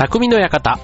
[0.00, 0.78] 匠の館。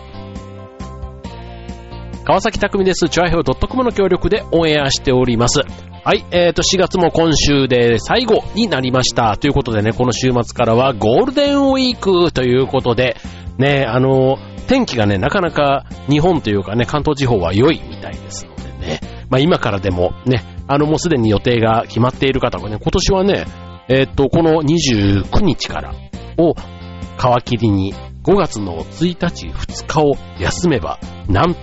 [2.27, 3.09] 川崎匠です。
[3.09, 5.63] チュアヘオ .com の協力でオンエアしております。
[6.05, 9.39] はい、えーと、4月も今週で最後になりました。
[9.39, 13.17] ということでね、この週末からはゴールデンウィークということで、
[13.57, 14.37] ね、あの、
[14.67, 23.47] 天気がね、なかなか日本というかね、関東地方は良いみたいですのでね、まあ今からでもね、あのもうすでに予定が決まっている方がね、今年はね、
[23.89, 25.95] えっ、と、この29日から
[26.37, 27.95] を皮切りに
[28.27, 30.99] 5月の1日、2日を休めば、
[31.29, 31.61] なんと、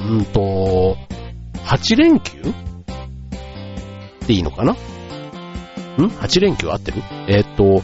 [0.00, 0.98] うんと、
[1.64, 2.38] 8連休？
[4.22, 4.72] っていいのかな？
[4.72, 4.76] ん
[5.96, 7.02] ?8 連休合ってる？
[7.28, 7.82] えっ、と、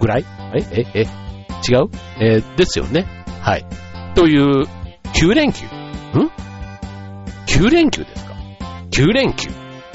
[0.00, 0.24] ぐらい？
[0.56, 1.90] え、え、え、違う？
[2.18, 3.06] えー、ですよね。
[3.40, 3.64] はい。
[4.16, 4.66] という、
[5.14, 5.64] 9連休？
[5.66, 5.68] ん
[7.46, 8.34] ?9 連休ですか
[8.90, 9.50] ?9 連休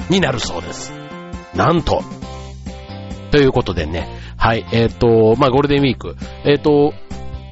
[0.08, 0.90] になるそうです。
[1.54, 2.02] なんと。
[3.30, 4.08] ということでね、
[4.38, 6.16] はい、えっ、と、まあ、ゴールデンウィーク。
[6.46, 6.94] えっ、と、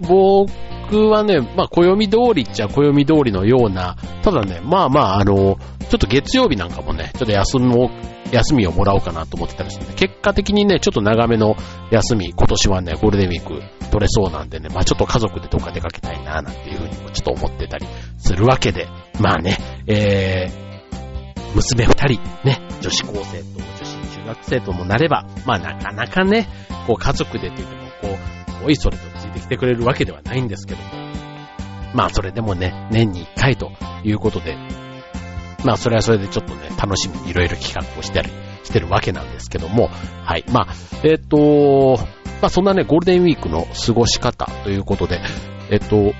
[0.00, 7.90] 僕はね、まあ、暦通りっちゃ暦通りのような、ただね、まあまあ、あの、ちょっと月曜日なんかもね、ちょっと休みを、
[8.32, 11.54] 休みをもらおうかなと思ってたりするんで、結果的にね、ちょっと長めの
[11.90, 17.86] 休み、今年はね、ゴールデンウィーク取れそうなんでね、まあちょっと家族でどっか出かけたいな、なんていうふうにもちょっと思ってたり
[18.18, 18.88] するわけで、
[19.20, 26.48] まあね、えー、娘二人、ね、女子高生と女子中学生ともなれば、まあなかなかね、
[26.86, 28.08] こう家族でというても、こ
[28.62, 30.82] う、おいそれとついてきてくれるわけではないんですけど。
[30.82, 30.88] も、
[31.94, 33.70] まあそれでもね、年に一回と
[34.04, 34.56] いうことで、
[35.64, 38.30] まあそれはそれでちょっとね、楽しみにいろいろ企画をしたり
[38.64, 39.88] してるわけなんですけども、
[40.24, 40.44] はい。
[40.52, 42.02] まあ、えっ、ー、と、
[42.40, 45.20] まあそんなね、ゴールデンウィークの過ごし方ということで、
[45.70, 46.14] えっ、ー、と、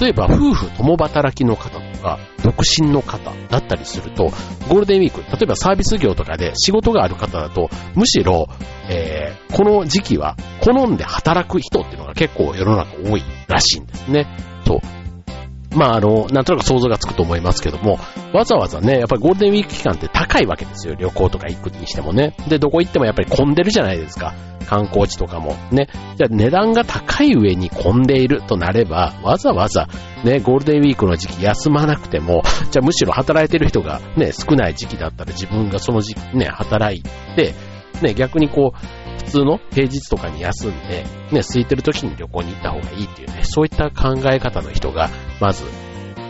[0.00, 4.24] 例えば夫婦共働きの方とか、独身の方だったりすると、
[4.68, 8.48] ゴールデンウィーク、例えばサービス業とかで仕事がある方だと、むしろ、
[8.88, 14.26] えー、この時期は好んで働く人っていうのが結構世の中多いらしいんですね。
[14.66, 14.78] そう。
[15.76, 17.98] まあ、あの、なんとなく想像がつくと思いますけども、
[18.32, 20.94] わざわざね、やっぱりゴールデンウィーク期間って高いわけですよ。
[20.94, 22.34] 旅行とか行くにしてもね。
[22.48, 24.34] で、どこ行ってもやっぱり混んでるじゃないですか。
[24.68, 25.56] 観光地とかも。
[25.72, 25.88] ね。
[26.16, 29.88] じゃあ値段が高い上に混んでいるとなれば、わざわざ
[30.24, 37.02] ね、ゴールデンウィークの時期休まなくても、じゃあむしろ働いてる人がね、少ない時期だったら自分がその時期ね、働い
[37.34, 37.54] て、
[38.02, 45.08] ね、逆にこう、普通の平日とかに休んで、ね、空いてる時に旅行に行った方がいいっていうね、そういった考え方の人が、
[45.40, 45.64] まず、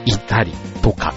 [0.04, 1.14] いたりとか、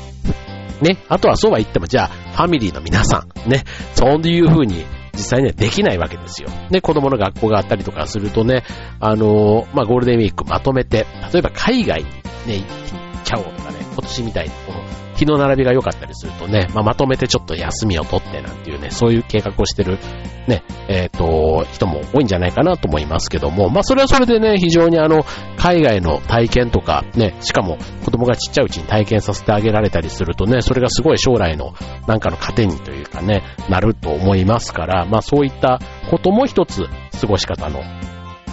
[0.81, 6.49] ね、あとはそうは言っても、じゃあ、ファミリーの皆さん、ね、そういう風に、実際にはできないわけですよ。
[6.69, 8.63] で、子供の学校があったりとかするとね、
[8.99, 12.09] あのー、まあ、ゴールデンウィークまとめて、例えば海外に
[12.47, 19.99] ね、行っちゃおうとかね、今年みたいにこの日の並びが良かったりするとね、まあ、まとめてちょっと休みを取ってなんていうね、そういう計画をしてる、
[20.47, 25.23] ね、えっ、ー、と、人も多いんじゃないかなと思いますけども、まあ、それはそれでね、非常にあの、
[25.57, 31.73] 海外の体験とか、ね、しかも子供がちっちゃいうちに体験させてあげられたりするとね、それがすごい将来の
[32.07, 36.85] なんかの糧にというかね、なると思いますから、まあ、そういったことも一つ
[37.19, 37.81] 過ごし方の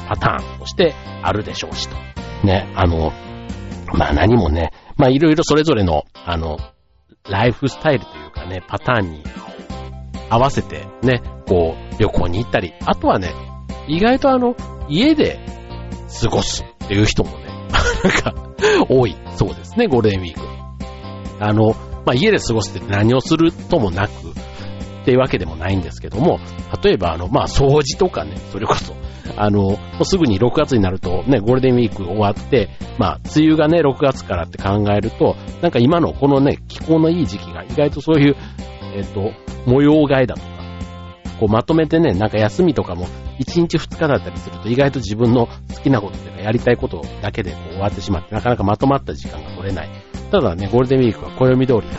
[0.08, 1.96] パターンとしてあるでしょうしと。
[2.44, 3.12] ね、あの、
[3.92, 6.58] まあ何もね、まあいろいろそれぞれの、あの、
[7.30, 9.22] ライフスタイルというかね、パターンに
[10.28, 13.32] 合わせてね、こう、旅行に行ったり、あとはね、
[13.86, 14.56] 意外とあの、
[14.88, 15.38] 家で
[16.20, 17.46] 過ごすっていう人もね、
[18.04, 18.34] なんか、
[18.88, 20.40] 多いそうですね、ゴールデンウィーク。
[21.40, 26.40] あの、まあ、家で過ごすって何をするともなく、っていうわけでもないんですけども、
[26.82, 28.94] 例えばあの、まあ、掃除とかね、それこそ、
[29.36, 32.68] あの、すぐに6月になるとね、ゴールデンウィーク終わって、
[32.98, 38.36] まあ、梅雨がね、6月からって考えると、なんか今のこのね、気候のいい時期が意外とそういう、
[38.94, 39.32] えっ、と、
[39.66, 40.48] 模様替えだとか、
[41.40, 43.06] こうまとめてね、なんか休みとかも
[43.38, 49.90] 1日2日だったりすると意外と自分の好きなことというかやりたいことだけでこう終わってしまってなかなかまとまった時間が取れない。
[50.30, 51.98] ただね、ゴールデンウィークは暦通りだ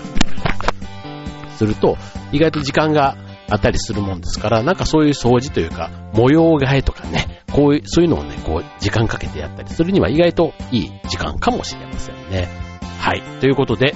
[1.57, 1.97] すると
[2.31, 3.16] 意外と時間が
[3.50, 12.48] あったりするもんですから、なんかそういう掃除というか、模様替えとかね、こういう、そういうのをね、こう、時間かけてやったりするには意外といい時間かもしれませんね。
[13.00, 13.22] はい。
[13.40, 13.96] ということで、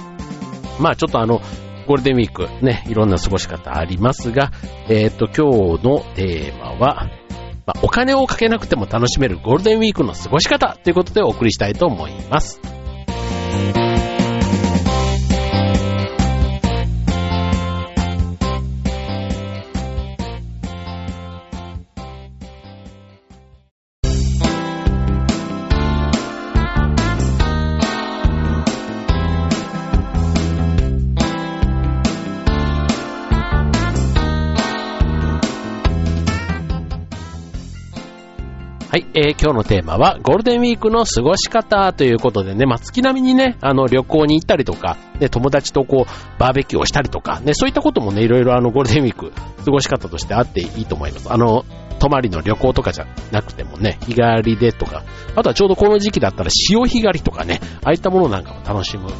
[0.80, 1.42] まあちょっとあの、
[1.88, 4.52] ゴールデンウィークね、いろんな過ごし方ありますが、
[4.90, 7.10] えっ、ー、と、今日のテーマは、
[7.66, 12.60] まあ、お金をかけなくても楽しめるゴールデンウィークの過ごし方ということでお送りしたいと思います。
[38.94, 49.31] はい、えー、今日のテーマはゴールデンウィークの過ごし方ということでね、まあ、月並みにね、あの、旅行に行ったりとか、ね、友達とこう、バーベキューをしたりとか、ね、そういったこともね、いろいろあの、ゴールデンウィーク、
[49.66, 51.34] 過ごし方としてあっていいと思います。
[51.34, 51.66] あの、
[51.98, 55.04] 泊まりの旅行とかじゃなくてもね、日帰りでとか、
[55.36, 59.16] あとはちょうどこの時期だったら潮干狩りとかね、ああいったものなんかも楽しむフ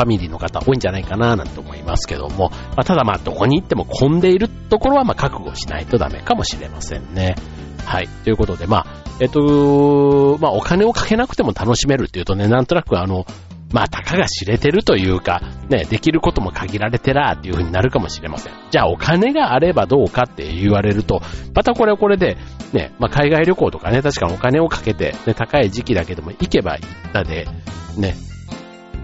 [0.00, 7.36] ァミリーの方多いんじゃないかななんて思いますけども、まあ、ただまあどこに行っても混んでいるところはまあ覚悟しないとダメかもしれませんね。
[7.84, 8.08] はい。
[8.24, 8.86] ということで、まあ、
[9.20, 13.24] えっと、まあ、お金をかけなくても楽しめるっていうとね、なんとなくあの、
[13.72, 18.52] まあ、たかが知れてるというか、ね、できることも限られてらっていう風になるかもしれません。
[18.70, 21.20] じゃあ、お金があればどうかって言われると、
[21.54, 22.36] またこれはこれで、
[22.72, 27.48] ね、まあ、海外旅行とかね、確かにお金をかけて、ね、高い時期だけども行けば行ったで、
[27.96, 28.14] ね、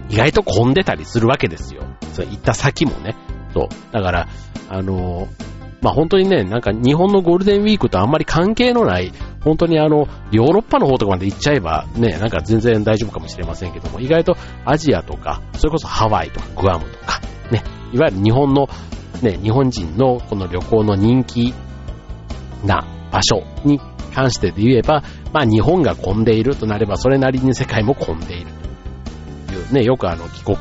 [0.09, 1.83] 意外と混んでたりするわけですよ。
[2.13, 3.15] そ、行った先もね。
[3.53, 3.67] そう。
[3.91, 4.27] だから、
[4.69, 17.19] あのーまあ本当にね、なんか日本のゴールデンウィークとあんまり関係のない、本当にあの、ヨーロッパの方とかまで行っちゃえばね、なんか全然大丈夫かもしれませんけども、意外とアジアとか、それこそハワイとかグアムとか、
[17.51, 18.69] ね、いわゆる日本の、
[19.21, 21.53] ね、日本人のこの旅行の人気
[22.63, 23.81] な場所に
[24.15, 25.03] 関してで言えば、
[25.33, 28.47] まあ日本が混んでいるとなれば、それなりに世界も混んでいる
[29.47, 30.57] というね、よくあの帰国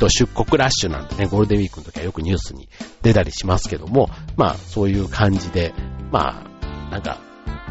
[0.00, 2.68] と出国ラッシュなんてね、ゴールデンウィークの時はよくニュースに
[3.02, 5.74] 出たりしますけども、まあそういう感じで、
[6.10, 7.18] まあ、なんか、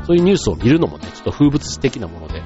[0.06, 2.42] そういうニュースを見るのもね、ちょっと風物詩的なもので、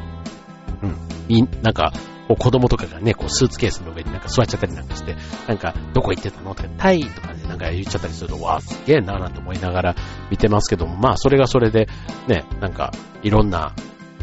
[0.82, 0.96] うん、
[1.28, 1.94] み、なんか、
[2.28, 5.16] こう子供とかがね、こうスーツケースの上になんか座っちゃったりなんかして、
[5.48, 9.96] なんか、どこ行ってたのとか、タイとかね、なんか言っちゃったりすると、わあ、すげえなぁなんて思いながら
[10.32, 11.88] 見てますけども、まあ、それがそれで、
[12.28, 12.92] ね、なんか、
[13.22, 13.76] いろんな、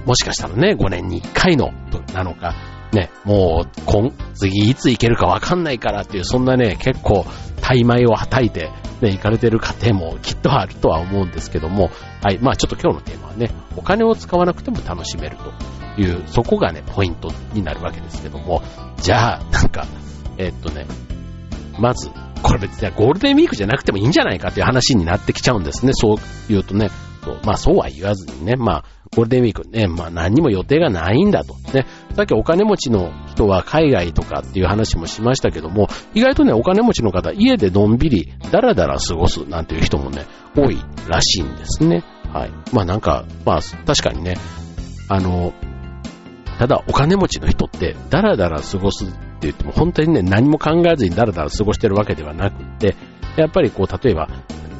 [0.07, 1.73] もしかしたらね、5年に1回の、
[2.15, 2.55] なのか、
[2.93, 7.25] ね、もう、今、次いつ行けるかわかんないからっていう、そんなね、結構、
[7.61, 8.71] 大米をはたいて、
[9.01, 11.91] ね、行かれてる家庭もきっとあるとは思うんですけども、
[12.23, 18.63] はい、まあちょっと今日のテーマはね、お金を使わなくても楽しめるという、そこがね、ポイントになるわけですけども、
[18.99, 19.87] じゃあ、なんか、
[20.37, 20.87] えー、っとね、
[21.79, 22.11] まず、
[22.43, 26.17] これ別にゴールデンウィークじゃなくてもいいんじゃないかっていう話になってきちゃうんですね、そう
[26.49, 26.91] 言うとね。
[27.45, 28.85] まあそうは言わずにね、まあ
[29.17, 31.55] ゴールデンウィークね、まあ何にも予定がないんだと。
[31.75, 31.85] ね、
[32.15, 40.27] さっきお金持ちの人は海外とかっていう話もしましたけども、意外とね、お金持ちの方、家でのんびり、だらだら過ごすなんていう人もね、
[40.57, 40.79] 多い
[41.09, 42.05] らしいんですね。
[42.33, 42.51] はい。
[42.73, 44.37] まあなんか、まあ確かにね、
[45.09, 45.53] あの、
[46.61, 52.95] ただお金持ちの人って、だらだら過ごすって言っても、本当にね、何も考えずにだらだら過ごしてるわけではなくって、
[53.37, 54.29] やっぱりこう、例えば、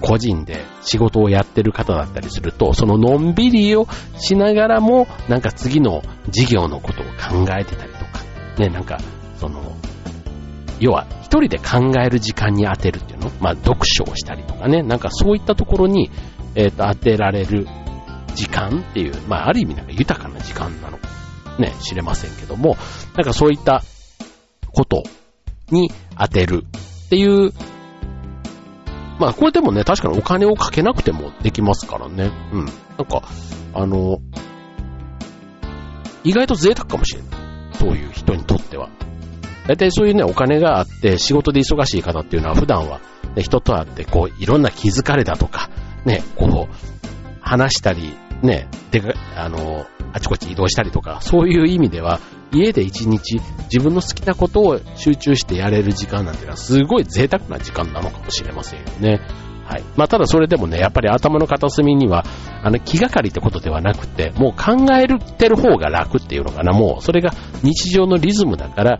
[0.01, 3.87] 個人で仕事をやってる方だったりすると、そののんびりを
[4.19, 8.25] しながらも、なんか次の事業のことを考えてたりとか、
[8.59, 8.99] ね、なんか、
[9.37, 9.77] その、
[10.81, 13.31] 要は一人で考える時間に当てるっていうの？
[13.41, 16.11] まあ読書をしたりとかね、なんかそういったところに、
[16.55, 17.67] えっ、ー、と、当てられる
[18.35, 21.09] 時間っていう、まあある意味なんか豊かな時間なのか
[21.59, 22.77] ね、知れませんけども、
[23.15, 23.83] なんかそういった
[24.73, 25.03] こと
[25.71, 26.65] に当てる
[27.07, 27.53] っていう
[29.21, 32.33] まあ、これでもね、確かにお金をかけなくてもできますからね。
[32.53, 32.65] うん。
[32.65, 32.75] なん
[33.05, 33.23] か、
[33.75, 34.19] あの、
[36.25, 37.31] 意外と贅沢かもしれない。
[37.75, 38.89] そういう人にとっては。
[39.67, 43.01] 大体そういうね、お金があって仕事で忙しい方っていうのは普段は、
[43.37, 45.69] ね、人と会ってこう、いろんな気づかれだとか、
[46.07, 46.75] ね、こう、
[47.43, 49.03] 話したり、ね、で
[49.37, 52.21] あの、あちこち移動したりとか、そういう意味では、
[52.53, 53.41] 家で一日
[53.73, 59.21] 自分の好きなことを集中してやれる時間なんていうのはすごい贅沢な時間なのかもしれませんよね。
[59.65, 59.85] はい。
[59.97, 62.25] まあ、ただそれでもね、やっぱり頭の片隅には、
[62.63, 66.77] あの、気がかりってことではなくて、もう考えてる方が楽っていうのかな。
[66.77, 67.31] もう、それが
[67.63, 68.99] 日常のリズムだから、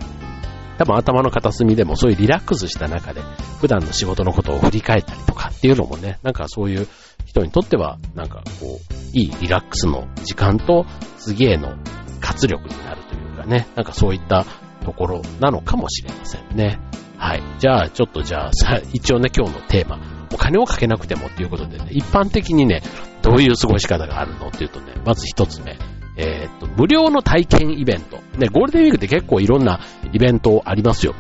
[0.79, 3.21] 多分頭の片隅でもそういうリラックスした中で、
[3.61, 6.87] 普段の仕事のことを振り返ったりとかっていうのもね、なんかそういう
[7.27, 10.87] 人にとっては、なんかこう、いいリラックスの時間と、
[11.19, 11.75] 次への
[12.21, 13.03] 活力になる
[13.41, 14.45] かね、なんかそういった
[14.85, 16.79] ところなのかもしれませんね。
[17.17, 17.43] はい。
[17.59, 19.99] じゃあ、ちょっとじゃあ、さ、一応ね、今日のテーマ、
[20.33, 22.83] お金をかけなくてもっていうことでね、一般的にね、
[23.23, 25.77] どういう過ごし方があるのっていうとね、まず一つ目、
[26.17, 28.17] えー、っと、無料の体験イベント。
[28.39, 29.81] ね、ゴールデンウィークって結構いろんな
[30.13, 31.15] イベントありますよ。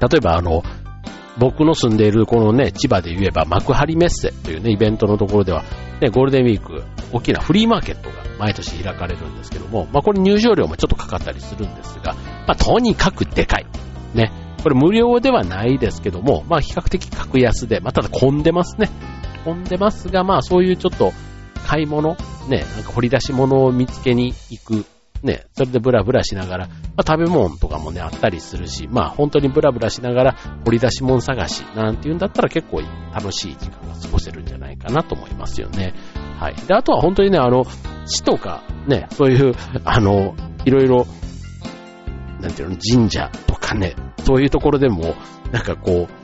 [0.00, 0.62] 例えば、あの、
[1.38, 5.62] 僕の住んでいるこのね、千葉で言えば幕張メッセというね、イベントのところでは、
[6.00, 13.66] ね、ゴールデンウィーク、大きなフリーマーケットが毎年開かれるんですけども、まあこれ入場料もちょっとかかったりするんですが、まあとにかくでかい。
[14.14, 14.32] ね。
[14.62, 18.90] これ無料ではないですけども、まあ比較的格安で、まあただ混んでますね。
[19.44, 21.12] 混んでますが、まあそういうちょっと
[21.66, 22.16] 買い物、
[22.48, 24.84] ね、なんか掘り出し物を見つけに行く
[25.22, 32.82] ね、それでブラブラしながら、まあ、食べ物とかもね、あったりするし、まあ本当にブラブラしながら掘り出し物探しなんていうんだったら結構
[33.12, 35.94] 楽しい時間が過ごせるんじゃないかなと思いますよね。
[36.38, 36.54] はい。
[36.54, 37.64] で、あとは本当にね、あの、
[38.06, 40.34] 市とか、ね、そういう、あの、
[40.64, 41.06] いろいろ、
[42.40, 45.14] なんていうの、神社とかね、そういうところでも、
[45.50, 46.18] なんかこう、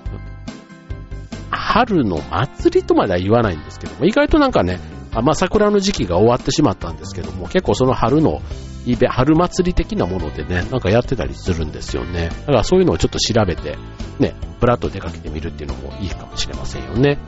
[1.50, 4.78] 春の祭りとまでは言わないんですけども、意外となんかね、
[5.14, 8.42] あまあ、桜の時期が終わってしまったんですけども、結構その春の
[8.86, 12.28] イベ、春祭り的なものでね、なんかやってたりするんですよね。
[12.28, 13.78] だからそういうのをちょっと調べて、
[14.18, 17.18] ね、ブラッと出かけてみるっていうのもいいかもしれませんよね。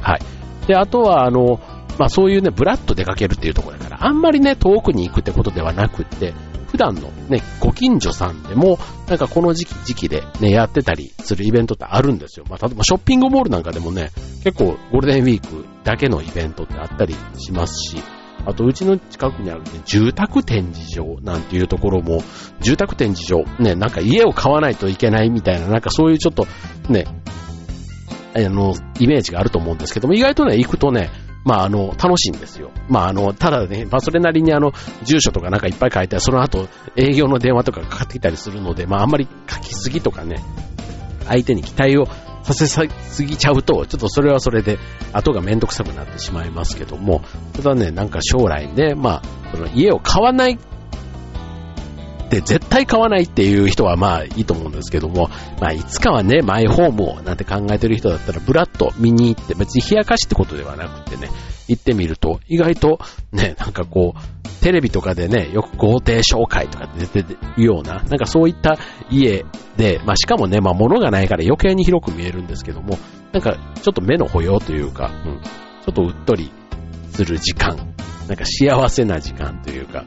[0.00, 0.20] はい。
[0.66, 1.60] で、あとは、あの、
[1.98, 6.34] まあそういうね、ブラッと出かけるっていうところだから、あんまりね、遠くに行くってことではなくって、
[6.72, 12.46] 普段のね、ご近所さんでも、なんかこの時期、時期でね、やってたりするイベントってあるんですよ。
[12.48, 14.10] まあ、例えばショッピングモールなんかでもね、
[14.42, 18.02] 結構ゴールデンウィークだけのイベントってあったりしますし、
[18.46, 22.22] あと、うちの近くにあるね、住宅展示場なんていうところも、
[22.60, 26.46] 住宅展示場、ね、なんか家を買わないといけないみたいな、なんかそういうちょっと、
[26.88, 27.04] ね、
[28.34, 31.10] あの、イメージがあると思うんですけども、意外とね、行くとね、
[31.44, 32.70] まあ、あの、楽しいんですよ。
[32.88, 34.72] まあ、あの、ただね、まあ、それなりにあの、
[35.02, 40.42] 住所とかなんかいっぱい書いて、その後、営業の電話とかかかってきたりするので、まあ、あんまり書きすぎとかね、
[41.26, 42.06] 相手に期待を
[42.42, 44.78] させすぎちゃうと、ちょっとそれはそれで、
[45.12, 47.22] 後がめんどくさくなってしまいますけども、
[47.54, 49.22] ただね、なんか将来ね、まあ、
[49.54, 50.58] その家を買わない
[52.32, 55.28] って絶対買わないっていう人はまあいいと思うんですけども、
[55.60, 61.28] まあいつかはね、マイホームをなんて考えてる人だったら、ブラッと見に行って、別に冷やかしってことではなくてね、
[61.68, 62.98] 行ってみると、意外と
[63.32, 67.22] ね、なんかこう、テレビとかでね、よく豪邸紹介とか出て
[67.56, 68.78] るような、なんかそういった
[69.10, 69.44] 家
[69.76, 72.98] で、まあしかもね、まあ物がないから余計に広く見えるんですけども、
[73.32, 76.52] なんかちょっと目の保養というか、うん、ちょっとうっとり
[77.10, 77.76] する時間、
[78.28, 80.04] なんか幸せな時間というか、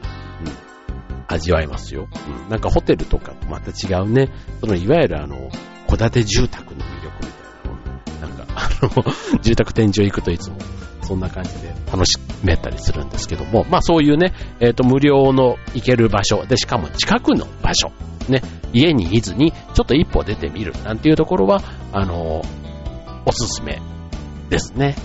[1.28, 2.08] 味わえますよ。
[2.44, 2.48] うん。
[2.48, 4.30] なんかホテルとかとまた違うね。
[4.60, 5.50] そのいわゆるあの、
[5.88, 10.56] 戸建て住宅の魅力みたいなのなんか、 あの、住宅天井行くといつも
[11.02, 17.92] そんな感じで楽しめたりするんですけども、まあそういうね、えっ、ー、と無料の行ける場所で、しかも近くの場所、
[18.28, 18.42] ね、
[18.72, 22.42] 家にいずにちょっと一歩出てみるなんていうところは、あの、
[23.24, 23.80] おすすめ
[24.50, 24.96] ですね。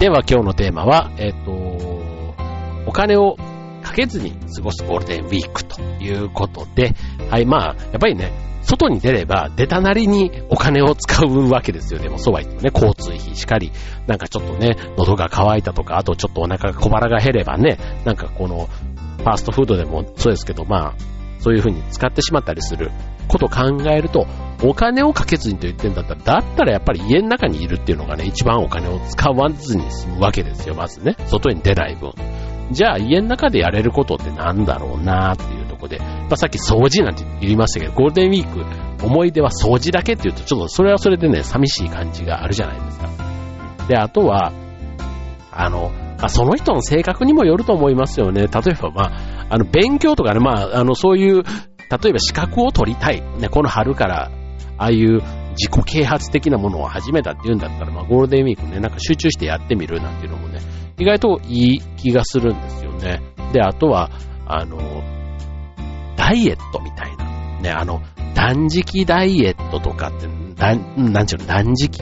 [0.00, 1.52] では今日のテーマは、えっ、ー、と、
[2.86, 3.36] お金を
[3.82, 6.94] かけずに過ごすゴールデンウィークということで、
[7.28, 7.44] はい。
[7.44, 12.00] まあ、やっぱりね、外に出れば出たなりにお金を使うわけですよ。
[12.00, 13.72] でもそうは言ってもね、交通費しかり、
[14.06, 17.76] なんかちょっとね、喉が渇いたとか、あとちょっとお腹が小腹が減ればね、
[18.06, 18.70] なんかこの、
[19.18, 20.94] ファーストフードでもそうですけど、まあ、
[21.40, 22.90] そういう風に使ってしまったりする
[23.30, 24.26] こと考えると、
[24.62, 31.16] お金をかけずにと言ってんだったら、だったらやっぱり家の中にいるっていうのがね、一番お金を使わずに済むわけですよ、まずね。
[31.26, 32.12] 外に出ない分。
[32.72, 43.08] じゃあ家の中でやれることってなんだろうなーっていうとこで、まあ、さっき掃除なんて言いましたけど、ゴールデンウィーク、思い出は掃除だけって言うと、ちょっとそれはそれでね、寂しい感じがあるじゃないですか。
[43.88, 44.52] で、あとは、
[45.52, 45.90] あの、
[46.22, 48.42] あその人の性格にもよると思いますよね。
[48.42, 51.42] 例えば、まあ、あの、勉強とかね、まあ、あの、そういう
[51.90, 53.20] 例えば資格を取りたい。
[53.38, 54.30] ね、この春から、
[54.78, 55.20] ああいう
[55.56, 60.60] 自己啓発的なものを始めたっていうんだったら、まあ、ゴールデンウィークね、なんか集中してやってみるなんていうのもね、
[60.98, 63.20] 意外といい気がするんですよね。
[63.52, 64.10] で、あとは、
[64.46, 64.78] あの、
[66.16, 67.60] ダイエットみたいな。
[67.60, 68.00] ね、あの、
[68.34, 72.00] 断食ダイエットとかって、なん、なんちゅうの、断食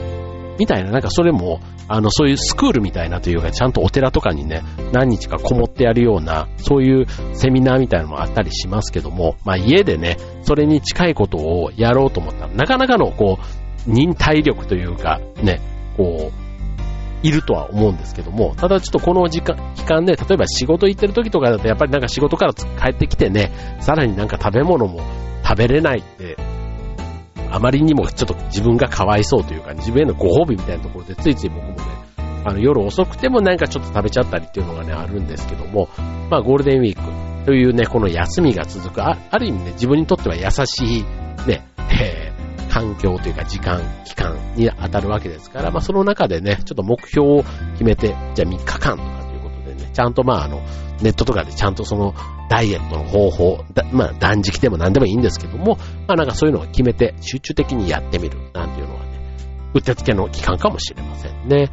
[0.59, 4.61] みたいな、なんかそれも、あの、そういうスクールみたいなというか、ちゃんとお寺とかにね、
[4.91, 12.47] 何日かこもってやるような、そういうセミナーみたいなのもあったりしますけども、まあ家でね、それに近いことをやろうと思った。
[12.47, 15.61] ら、なかなかのこう、忍耐力というか、ね、
[15.95, 16.49] こう、
[17.23, 25.01] いるとは思うんですけども、ただちょっとこの時間、期間で、例えば仕事行ってる時とかだと、やっぱりなんか仕事から帰ってきてね、さらになんか食べ物も
[25.43, 26.37] 食べれないって
[27.51, 31.77] あまりにもちょっと自分がかわいそうというか、自分へのご褒美みたいなところで、ついつい僕もね、
[32.45, 35.89] あの夜遅くてもなんかちょっと食べちゃったりっていうのがね、あるんですけども、
[36.29, 41.03] まあゴールデンウィークというね、この休みが続く、あある意味ね、自分にとっては優しい、
[41.47, 41.65] ね、
[42.01, 50.61] えー、環境というか時間、期間に当たるわけですから、まあその中でね、ちょっと目標を決めて、じゃあ3日間とかということでね、ちゃんとまああの、
[51.01, 52.13] ネットとかでちゃんとその
[52.49, 55.77] ダイエットの方法、まあ断食でも何でもいいんですけども、
[56.07, 59.09] まあなんかそういうのを決めて集中的にやってみるなんていうのはね、
[59.75, 61.69] うってつけの期間かもしれませんね。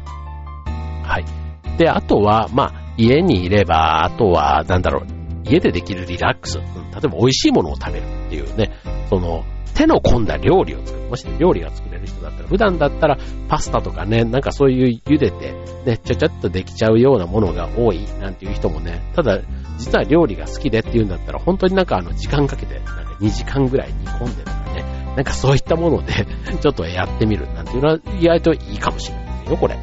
[1.03, 1.77] はい。
[1.77, 5.07] で、あとは、まあ家にいれば、あとは、なんだろう、
[5.43, 8.71] 家でできるリラックス、例えば美味しいものを食べるっていうね、
[9.09, 9.43] その、
[9.77, 11.07] 手の込んだ料理を作る。
[11.07, 13.17] もし料理が作れる人だったら、普段だったら
[13.47, 15.53] パスタとかね、なんかそういう茹でて、
[15.85, 19.39] ね、ちょちょっとできちゃうようなものが多いなんていう人もね、ただ、
[19.77, 22.91] 実は料理が好きでっていうんだったら、本当になんかあの、時間かけて、なんか
[23.21, 26.25] 2時間ぐらい煮込んでとかね、なんかそういったもので、
[26.59, 29.77] ちょっとやってみるなんていうのは意外といいかもしれないよ、これ。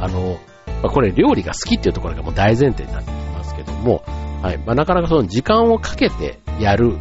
[0.00, 0.36] あの、
[0.82, 4.02] まあ、これ料理が好きっていうところがもう大前提になってきますけども、
[4.42, 4.58] はい。
[4.58, 6.96] まあ、なかなかその時間をかけてやる、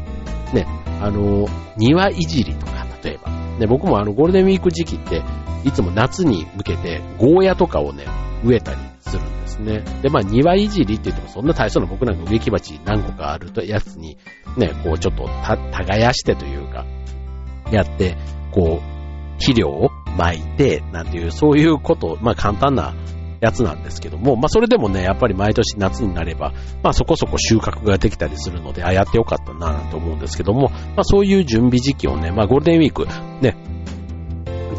[0.53, 0.65] ね、
[1.01, 3.31] あの、庭いじりとか、例えば。
[3.59, 5.23] ね、僕もあの、ゴールデンウィーク時期って、
[5.63, 8.05] いつも夏に向けて、ゴーヤとかをね、
[8.43, 9.83] 植えたりするんですね。
[10.01, 14.17] で、まあ、庭いじりって言っても、そんな大層な僕なんか植木鉢何個かあるとやつに、
[14.57, 16.85] ね、こう、ちょっとた耕してというか、
[17.71, 18.15] やって、
[18.51, 18.97] こう、
[19.39, 22.93] 肥料を巻いて、なんていう、そういうこと、まあ、簡単な
[23.39, 26.53] やつなんですけども、まあそれでもね、やっぱり毎年夏になれば、
[26.83, 33.05] まあそこそこ収穫ができたりするので、あ、やってよかったななんて思うんですけども、まあそういう準備時期をね、まあゴールデンウィーク、
[33.41, 33.55] ね、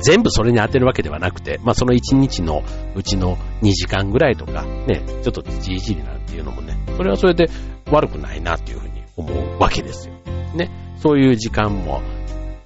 [0.02, 2.62] 全部それに当てるわけではなくて、まあその1日の
[2.94, 7.48] うちの2時間ぐらいとか、ね、ちょっとじいじりなんていうのもね、それはそれで
[7.90, 10.14] 悪くないなっていうふうに思うわけですよ。
[10.54, 12.02] ね、そういう時間も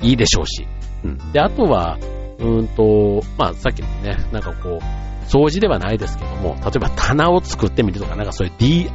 [0.00, 0.66] いいでしょうし、
[1.04, 1.32] うん。
[1.32, 1.98] で、あとは、
[2.38, 8.90] うんと、まあさっきのね、なんかこう、掃除ではないですけども、例えば棚を作ってみるとか、なんかそういう D、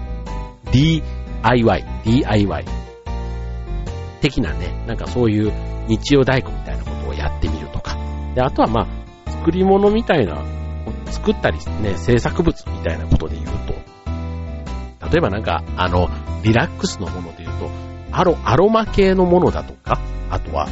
[0.72, 2.66] DIY、DIY
[4.22, 5.52] 的なね、なんかそういう
[5.88, 7.98] 日曜大工みたいなことをやってみるとか。
[8.36, 10.44] で、あとはまあ、作り物みたいな、
[11.06, 13.74] 作ったりね、制作物みたいなことで言うと、
[15.10, 16.10] 例えばなんか、あの、
[16.44, 17.70] リラックスのもので言うと、
[18.12, 20.68] アロ、アロマ系のものだとか、あとは、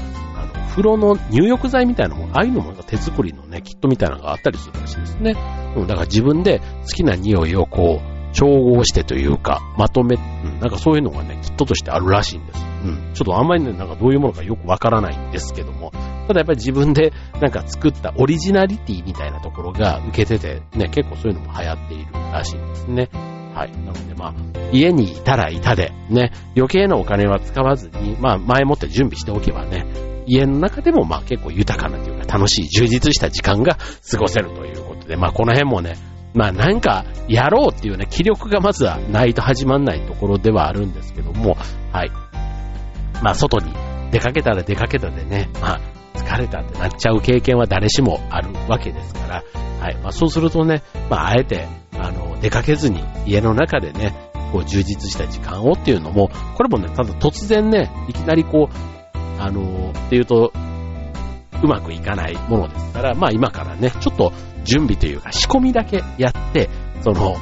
[0.75, 5.33] 風呂の入浴剤みたいなもの、ああいうのも手作りのね、キットみたいなのがあったりするらしいですね。
[5.77, 12.65] うん、だから自分で好きな匂いをこう、調合してというか、まとめ、うん、なんかそういうのがね、キットとしてあるらしいんです。
[12.83, 13.13] うん。
[13.13, 15.91] ちょっとあんまりね、なんかどういうものかよくわからないんですけども、
[16.27, 23.09] ただやっぱり自分でなんか作ったオリジナリティみたいなところが受けてて、ね、結構そういうのも流行っているらしいんですね。
[23.53, 23.71] はい。
[23.71, 24.33] なのでまあ、
[24.73, 29.85] 家にいたらいたで、ね、余計なお金は使わずに、まあ前もって準備しておけばね、
[30.25, 33.77] 家の中でもまあ結構豊かなというか楽しい、充実した時間が
[34.09, 35.95] 過ごせるということで、まあこの辺もね、
[36.33, 41.57] まあなんかやろうっていうね、気力がまずはないと始まんないところではあるんですけども、
[41.91, 42.11] はい。
[43.23, 43.73] まあ外に
[44.11, 45.81] 出かけたら出かけたでね、まあ
[46.15, 49.43] 疲れたってなっちゃう経験は誰しもあるわけですから、
[49.79, 49.95] はい。
[50.01, 54.13] まあそうするとね、まああえて、あの、出かけずに家の中でね、
[54.51, 59.04] こう充実した時間をっていうのも、これもね、ただ突然ね、いきなりこう、
[59.39, 60.51] あのっていうと、
[61.63, 66.69] うまくいかないものですから、まあ今からね、ちょっと準備というか仕込みだけやって、
[67.01, 67.35] その、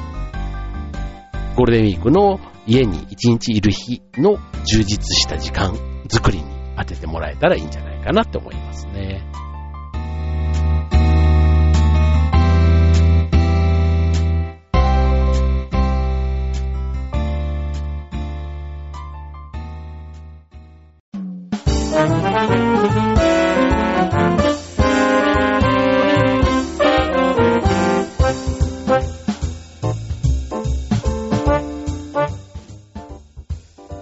[1.56, 5.76] ゴールデンウィークの家に一日いる日の充実した時間
[6.08, 6.44] 作りに
[6.76, 9.22] 当ててもらえたらいいんじゃないかなって思いますね。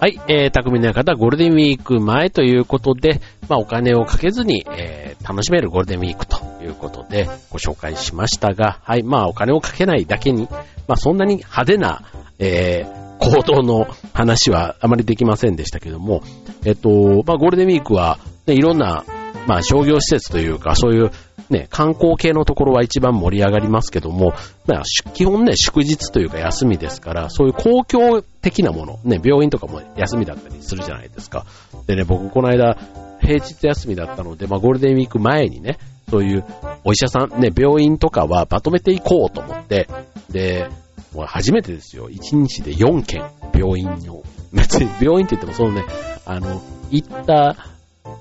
[0.02, 10.48] はい、えー、匠の方、ゴールデンウィーク前ということで、まあ、お金をかけずに、えー、楽しめるゴールデンウィークということでご紹介しましたが、はい、まあ、お金をかけないだけに、
[10.88, 12.02] まあ、そんなに派手な、
[12.40, 16.22] えー、行動の話はあまりできませんでしたけども、
[16.64, 19.04] えっと、まあ、ゴールデンウィークは、ね、いろんな、
[19.46, 21.12] まあ、商業施設というか、そういう
[21.50, 24.32] ね、観光系のところは一番盛り上がりますけども、
[24.66, 31.44] まあ、基本ね、祝日というか休みですから、そういう公共的なもの、ね、病院とかも休みだったりするじゃないですか。
[31.86, 32.76] でね、僕この間、
[33.20, 35.78] 平日休みだったので、まあ、ゴールデンウィーク前にね、
[36.10, 36.44] そういう
[36.84, 39.88] お医者さん、ね、病院とかはまとめていこうと思って、
[40.30, 40.68] で、
[41.14, 42.08] もう初めてですよ。
[42.08, 43.24] 1日で4件、
[43.54, 44.22] 病院を。
[44.52, 45.84] 別に病院って言ってもそのね、
[46.26, 47.56] あの、行った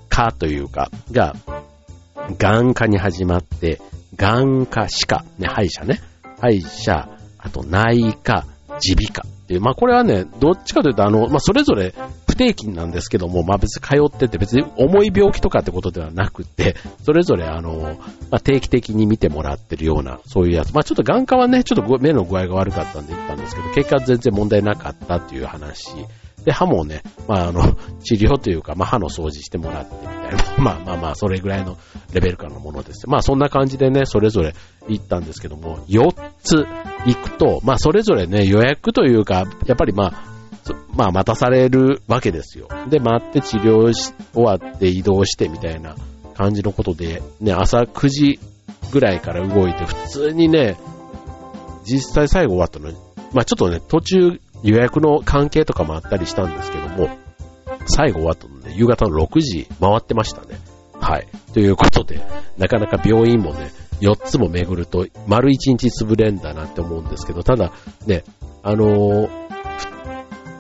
[0.10, 1.36] かというか、が、
[2.38, 3.79] 眼科に始まって、
[4.15, 6.01] 眼科、歯科、ね、歯医者ね。
[6.39, 11.93] 歯医者、あと内科、耳鼻科っていう、まあこれはね、どっちかというとあの、まあそれぞれ
[12.27, 17.97] 不定期なんですけども、まあ別に通ってて別に重い病気とかってことではなくて、それぞれあの、
[18.29, 20.73] まあ定期的に見てもらってるような、そういうやつ。
[20.73, 25.91] まあちょっと眼科はね、ちょっと目の具合が悪かったんで行ったんですけど、結果全然問題なかったっていう話。
[26.45, 31.77] で、歯もね、まあ、あの、 治療というか、まあ、歯の掃除してもらってみたいな、 まあまあまあ、それぐらいの
[32.13, 33.08] レベル感のものです。
[33.08, 34.56] まあ、そんな感じでね、それぞれ
[34.88, 36.65] 行ったんですけども、4つ
[37.06, 40.32] 行くと、まあ、それぞれね、予約というか、やっぱりまあ、
[40.95, 42.67] まあ待たされるわけですよ。
[42.89, 45.95] で、待って治療し終わって移動してみたいな
[46.36, 48.39] 感じのことで、ね、朝9時
[48.91, 50.77] ぐらいから動いて、普通にね、
[51.84, 52.97] 実際最後終わったのに、
[53.34, 57.10] まあちょっとね、途中予約の関係とかもあったりしたんですけども、
[57.88, 60.60] 最後終わったのね、夕方の6時回ってましたね。
[61.00, 61.28] はい。
[61.54, 62.21] ということで、
[62.58, 63.71] なかなか病院もね、
[64.02, 67.71] 4つも巡ると、丸1日潰れんだなって思うんですけど、ただ、
[68.06, 68.24] ね、
[68.63, 69.30] あのー、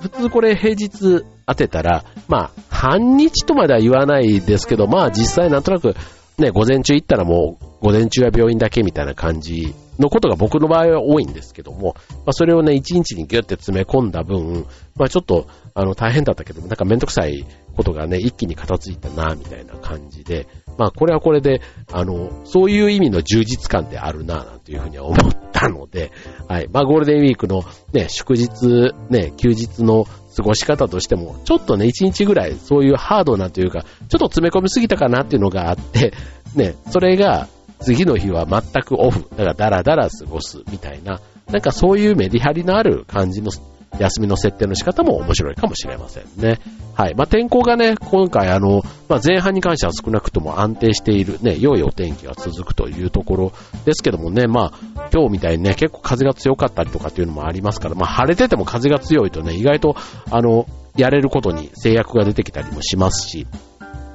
[0.01, 5.95] 普通これ平日当てたら、まあ、半日とまでは言わないですけど、まあ実際なんとなく、
[6.39, 25.17] ね、午前中行ったらもう、午前中は病院だけみたいな感じのことが僕の場合は多いんですけども、まあそれをね、1日にギュッて詰め込んだ分、まあちょっと、あの、大変だったけども、なんかめんどくさいことがね、一気に片付いたな、みたいな感じで、まあこれはこれで、あの、そういう意味の充実感であるな、なんていうふうには思っ
[25.51, 26.11] たので、
[26.47, 26.69] はい。
[26.71, 27.63] まあゴールデンウィークの
[27.93, 36.13] ね、祝日、ね、休日の過ごし方としても、ちょっとね、一日ぐらいそういうハードなというか、ちょっと詰め込みすぎたかなっていうのがあって、
[36.55, 37.47] ね、それが
[37.81, 41.19] 次の日は全くオフ、だからダラダラ過ごすみたいな、
[41.51, 43.51] なんかそういうメリハリのある感じの
[43.99, 46.59] 休みの設定の仕方も面白いかもしれませんね。
[46.95, 47.15] はい。
[47.15, 53.53] まあ、天候がね、今回あの、まあ、前半に関しては少なくとも安定しているね、良いお天気が続くというところ
[53.85, 59.95] ですけどもね、まあ、今日みたいにね、結構風が強かったりとかっていうのもありますから、まあ、晴れてても風が強いとね、意外と、
[60.29, 63.47] あの、やれることに制約が出てきたりもしますし、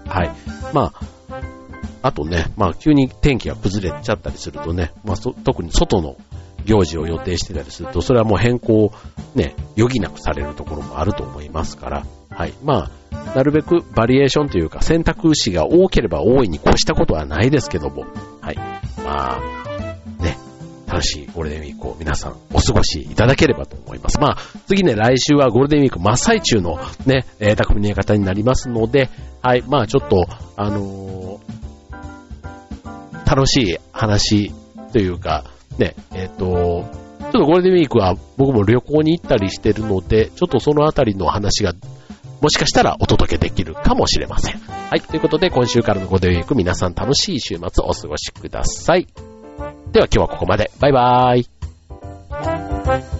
[0.06, 0.30] はい。
[0.72, 1.15] まあ、
[2.06, 6.16] あとね、まあ急に天気が崩れちゃったりするとね、まあ特に外の
[6.64, 8.92] 行事を予定してたりすると、それはもう変更
[9.34, 12.52] ね、余儀なくされるところもあると思いますから、はい。
[12.62, 18.04] まあ、なるべくバリエーションというか選択肢が多ければ多いに越したことはないですけども、
[18.40, 18.56] はい。
[19.04, 20.38] まあ、ね、
[20.86, 24.20] 楽しいゴールデンウィークを皆さんお過ごしいただければと思います。
[24.20, 29.08] まあ、次ね、来週はゴールデンウィーク真っ最中のね、えー、匠の方になりますので、
[29.42, 29.62] はい。
[29.66, 31.65] まあ、ちょっと、あのー、
[33.26, 34.52] 楽しい話
[34.92, 35.44] というか、
[35.78, 36.84] ね、えっ、ー、と、
[37.20, 41.74] ちょっとゴールデンウィークは僕も旅行に行ったりしてるので、ちょっとそのあたりの話が
[42.40, 44.58] もしかしたらお届けできるかもしれません。
[44.58, 45.00] はい。
[45.00, 49.06] ということで、今週からのゴールデンウィーク皆さん楽しい週末をお過ごしください。
[49.92, 50.70] では今日はここまで。
[50.78, 51.38] バイバー
[53.12, 53.15] イ。